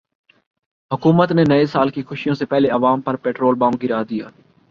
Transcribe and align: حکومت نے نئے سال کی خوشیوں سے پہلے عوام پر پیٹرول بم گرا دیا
حکومت 0.91 1.31
نے 1.31 1.43
نئے 1.43 1.65
سال 1.65 1.89
کی 1.89 2.01
خوشیوں 2.03 2.35
سے 2.35 2.45
پہلے 2.45 2.69
عوام 2.69 3.01
پر 3.01 3.15
پیٹرول 3.15 3.55
بم 3.55 3.77
گرا 3.83 4.01
دیا 4.09 4.29